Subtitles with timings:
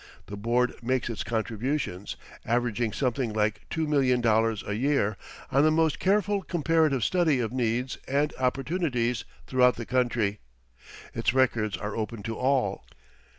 [0.25, 5.15] The board makes its contributions, averaging something like two million dollars a year,
[5.51, 10.39] on the most careful comparative study of needs and opportunities throughout the country.
[11.13, 12.83] Its records are open to all.